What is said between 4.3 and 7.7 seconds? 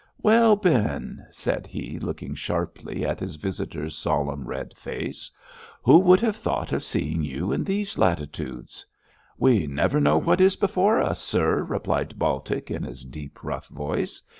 red face, 'who would have thought of seeing you in